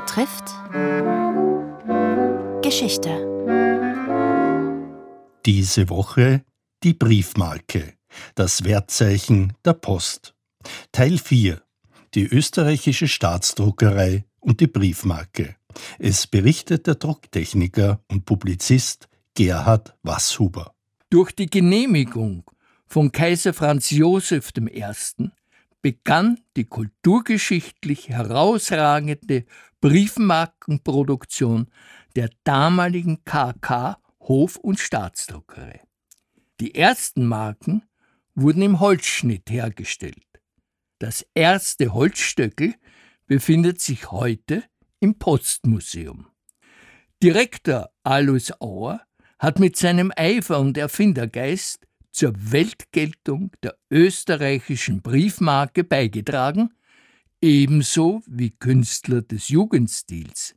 betrifft 0.00 0.54
Geschichte. 2.62 3.08
Diese 5.46 5.88
Woche 5.88 6.44
die 6.82 6.92
Briefmarke, 6.92 7.94
das 8.34 8.64
Wertzeichen 8.64 9.54
der 9.64 9.72
Post. 9.72 10.34
Teil 10.92 11.16
4. 11.16 11.62
Die 12.12 12.26
österreichische 12.26 13.08
Staatsdruckerei 13.08 14.26
und 14.40 14.60
die 14.60 14.66
Briefmarke. 14.66 15.56
Es 15.98 16.26
berichtet 16.26 16.86
der 16.86 16.96
Drucktechniker 16.96 18.00
und 18.08 18.26
Publizist 18.26 19.08
Gerhard 19.34 19.96
Wasshuber. 20.02 20.74
Durch 21.08 21.32
die 21.32 21.46
Genehmigung 21.46 22.44
von 22.86 23.12
Kaiser 23.12 23.54
Franz 23.54 23.88
Joseph 23.88 24.50
I. 24.58 24.84
begann 25.86 26.40
die 26.56 26.64
kulturgeschichtlich 26.64 28.08
herausragende 28.08 29.44
Briefmarkenproduktion 29.80 31.68
der 32.16 32.28
damaligen 32.42 33.24
KK 33.24 33.96
Hof- 34.18 34.56
und 34.56 34.80
Staatsdruckerei. 34.80 35.80
Die 36.58 36.74
ersten 36.74 37.24
Marken 37.24 37.84
wurden 38.34 38.62
im 38.62 38.80
Holzschnitt 38.80 39.48
hergestellt. 39.48 40.26
Das 40.98 41.24
erste 41.34 41.94
Holzstöckel 41.94 42.74
befindet 43.28 43.80
sich 43.80 44.10
heute 44.10 44.64
im 44.98 45.20
Postmuseum. 45.20 46.26
Direktor 47.22 47.90
Alois 48.02 48.50
Auer 48.58 49.02
hat 49.38 49.60
mit 49.60 49.76
seinem 49.76 50.12
Eifer 50.16 50.58
und 50.58 50.76
Erfindergeist 50.76 51.86
zur 52.16 52.32
Weltgeltung 52.34 53.50
der 53.62 53.76
österreichischen 53.90 55.02
Briefmarke 55.02 55.84
beigetragen, 55.84 56.70
ebenso 57.42 58.22
wie 58.26 58.52
Künstler 58.52 59.20
des 59.20 59.50
Jugendstils, 59.50 60.54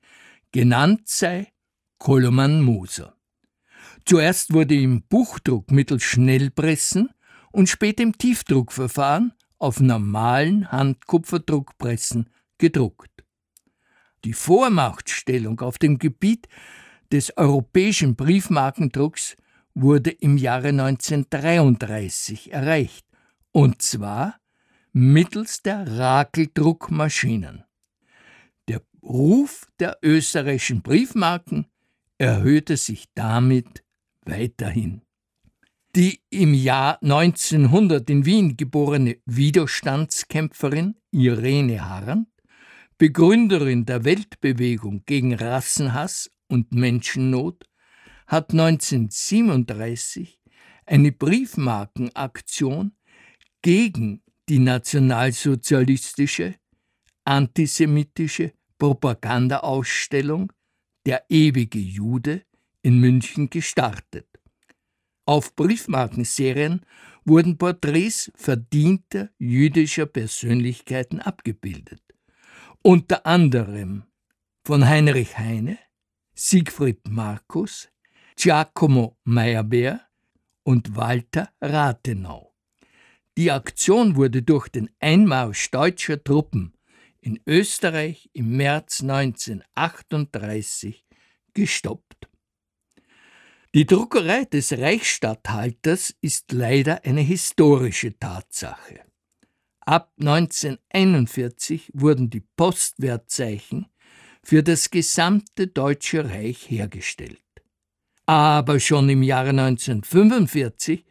genannt 0.53 1.02
sei 1.09 1.52
Koloman 1.97 2.61
Moser. 2.61 3.17
Zuerst 4.05 4.53
wurde 4.53 4.75
im 4.75 5.03
Buchdruck 5.03 5.69
mittels 5.69 6.03
Schnellpressen 6.03 7.09
und 7.52 7.67
später 7.67 8.03
im 8.03 8.17
Tiefdruckverfahren 8.17 9.33
auf 9.57 9.81
normalen 9.81 10.71
Handkupferdruckpressen 10.71 12.30
gedruckt. 12.57 13.25
Die 14.23 14.33
Vormachtstellung 14.33 15.59
auf 15.59 15.77
dem 15.77 15.99
Gebiet 15.99 16.47
des 17.11 17.35
europäischen 17.35 18.15
Briefmarkendrucks 18.15 19.35
wurde 19.81 20.11
im 20.11 20.38
Jahre 20.38 20.69
1933 20.69 22.52
erreicht, 22.52 23.05
und 23.52 23.81
zwar 23.81 24.39
mittels 24.91 25.61
der 25.61 25.88
Rakeldruckmaschinen. 25.88 27.63
Der 28.67 28.81
Ruf 29.02 29.67
der 29.80 29.97
österreichischen 30.03 30.81
Briefmarken 30.81 31.67
erhöhte 32.17 32.77
sich 32.77 33.05
damit 33.16 33.83
weiterhin. 34.25 35.02
Die 35.95 36.21
im 36.30 36.53
Jahr 36.53 37.02
1900 37.02 38.09
in 38.09 38.25
Wien 38.25 38.58
geborene 38.58 39.17
Widerstandskämpferin 39.25 40.95
Irene 41.11 41.89
Harren, 41.89 42.27
Begründerin 42.99 43.86
der 43.86 44.03
Weltbewegung 44.03 45.03
gegen 45.05 45.33
Rassenhass 45.33 46.30
und 46.47 46.73
Menschennot, 46.73 47.66
hat 48.30 48.52
1937 48.52 50.39
eine 50.85 51.11
Briefmarkenaktion 51.11 52.94
gegen 53.63 54.21
die 54.47 54.59
nationalsozialistische, 54.59 56.55
antisemitische 57.25 58.53
Propagandaausstellung 58.77 60.53
Der 61.05 61.25
ewige 61.30 61.80
Jude 61.80 62.44
in 62.83 62.99
München 62.99 63.49
gestartet. 63.49 64.27
Auf 65.26 65.55
Briefmarkenserien 65.55 66.86
wurden 67.26 67.58
Porträts 67.58 68.32
verdienter 68.36 69.30
jüdischer 69.39 70.05
Persönlichkeiten 70.05 71.20
abgebildet. 71.20 72.03
Unter 72.83 73.26
anderem 73.26 74.03
von 74.64 74.86
Heinrich 74.86 75.37
Heine, 75.37 75.80
Siegfried 76.36 77.08
Markus, 77.08 77.89
Giacomo 78.42 79.17
Meyerbeer 79.26 80.00
und 80.64 80.95
Walter 80.95 81.52
Rathenau. 81.60 82.55
Die 83.38 83.52
Aktion 83.52 84.16
wurde 84.16 84.44
durch 84.44 84.70
den 84.70 84.89
Einmarsch 85.02 85.70
deutscher 85.72 86.23
Truppen 86.23 86.72
in 87.20 87.42
Österreich 87.45 88.30
im 88.32 88.55
März 88.55 89.02
1938 89.02 91.05
gestoppt. 91.54 92.30
Die 93.76 93.86
Druckerei 93.86 94.45
des 94.45 94.71
Reichsstatthalters 94.71 96.16
ist 96.21 96.54
leider 96.54 97.04
eine 97.04 97.20
historische 97.20 98.17
Tatsache. 98.17 99.02
Ab 99.82 100.14
1941 100.17 101.92
wurden 101.94 102.30
die 102.30 102.45
Postwertzeichen 102.56 103.88
für 104.42 104.64
das 104.64 104.92
gesamte 104.92 105.67
Deutsche 105.67 106.23
Reich 106.23 106.70
hergestellt. 106.70 107.44
Aber 108.29 108.79
schon 108.79 109.09
im 109.09 109.23
Jahre 109.23 109.49
1945 109.49 111.03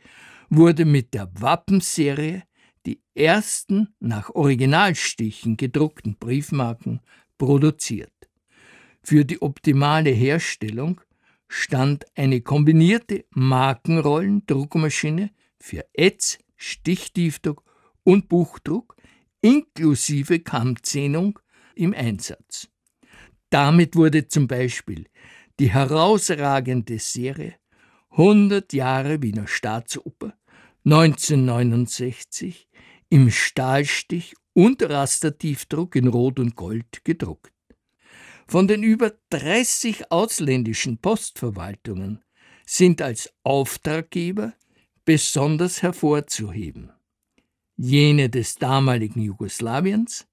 wurde 0.50 0.84
mit 0.84 1.14
der 1.14 1.28
Wappenserie 1.34 2.44
die 2.86 3.02
ersten 3.16 3.88
nach 3.98 4.30
Originalstichen 4.36 5.56
gedruckten 5.56 6.16
Briefmarken 6.16 7.00
produziert. 7.36 8.12
Für 9.02 9.24
die 9.24 9.42
optimale 9.42 10.10
Herstellung 10.10 11.00
stand 11.48 12.06
eine 12.14 12.40
kombinierte 12.40 13.24
Markenrollendruckmaschine 13.30 15.30
für 15.58 15.84
Ätz, 15.94 16.38
Stichtiefdruck 16.54 17.64
und 18.04 18.28
Buchdruck 18.28 18.94
inklusive 19.40 20.38
Kammzehnung 20.38 21.40
im 21.74 21.94
Einsatz. 21.94 22.68
Damit 23.50 23.96
wurde 23.96 24.28
zum 24.28 24.46
Beispiel 24.46 25.06
die 25.58 25.70
herausragende 25.70 26.98
Serie 26.98 27.54
100 28.10 28.72
Jahre 28.72 29.22
Wiener 29.22 29.46
Staatsoper 29.46 30.34
1969 30.84 32.68
im 33.10 33.30
Stahlstich 33.30 34.34
und 34.54 34.82
Rastertiefdruck 34.82 35.96
in 35.96 36.08
Rot 36.08 36.38
und 36.38 36.56
Gold 36.56 37.04
gedruckt. 37.04 37.52
Von 38.46 38.66
den 38.66 38.82
über 38.82 39.12
30 39.30 40.10
ausländischen 40.10 40.98
Postverwaltungen 40.98 42.22
sind 42.66 43.02
als 43.02 43.32
Auftraggeber 43.44 44.54
besonders 45.04 45.82
hervorzuheben 45.82 46.92
jene 47.78 48.28
des 48.28 48.56
damaligen 48.56 49.22
Jugoslawiens, 49.22 50.26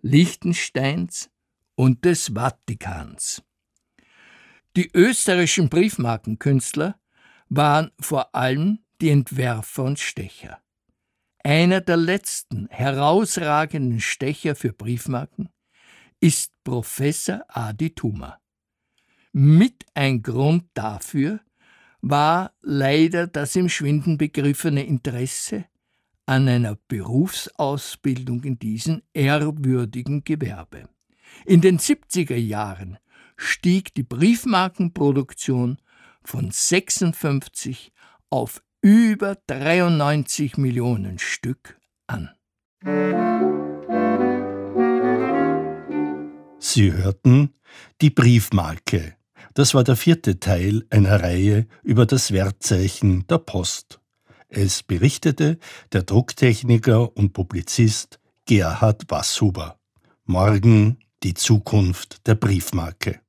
Liechtensteins 0.00 1.30
und 1.74 2.04
des 2.06 2.32
Vatikans. 2.34 3.42
Die 4.76 4.90
österreichischen 4.92 5.70
Briefmarkenkünstler 5.70 7.00
waren 7.48 7.92
vor 7.98 8.34
allem 8.34 8.80
die 9.00 9.08
Entwerfer 9.08 9.84
und 9.84 9.98
Stecher. 9.98 10.60
Einer 11.42 11.80
der 11.80 11.96
letzten 11.96 12.68
herausragenden 12.68 14.00
Stecher 14.00 14.54
für 14.54 14.74
Briefmarken 14.74 15.48
ist 16.20 16.52
Professor 16.62 17.42
Adi 17.48 17.94
Thuma. 17.94 18.38
Mit 19.32 19.86
ein 19.94 20.22
Grund 20.22 20.64
dafür 20.74 21.40
war 22.02 22.52
leider 22.60 23.26
das 23.26 23.56
im 23.56 23.70
Schwinden 23.70 24.18
begriffene 24.18 24.84
Interesse 24.84 25.64
an 26.26 26.48
einer 26.48 26.76
Berufsausbildung 26.88 28.44
in 28.44 28.58
diesem 28.58 29.02
ehrwürdigen 29.14 30.22
Gewerbe. 30.22 30.90
In 31.46 31.62
den 31.62 31.78
70er 31.78 32.36
Jahren 32.36 32.98
stieg 33.36 33.94
die 33.94 34.02
Briefmarkenproduktion 34.02 35.78
von 36.22 36.50
56 36.50 37.92
auf 38.30 38.62
über 38.82 39.36
93 39.46 40.56
Millionen 40.56 41.18
Stück 41.18 41.78
an. 42.06 42.30
Sie 46.58 46.92
hörten 46.92 47.54
die 48.00 48.10
Briefmarke. 48.10 49.16
Das 49.54 49.74
war 49.74 49.84
der 49.84 49.96
vierte 49.96 50.38
Teil 50.38 50.84
einer 50.90 51.22
Reihe 51.22 51.66
über 51.82 52.04
das 52.06 52.32
Wertzeichen 52.32 53.26
der 53.26 53.38
Post. 53.38 54.00
Es 54.48 54.82
berichtete 54.82 55.58
der 55.92 56.02
Drucktechniker 56.02 57.16
und 57.16 57.32
Publizist 57.32 58.20
Gerhard 58.44 59.10
Wasshuber. 59.10 59.78
Morgen 60.24 60.98
die 61.22 61.34
Zukunft 61.34 62.26
der 62.26 62.34
Briefmarke. 62.34 63.20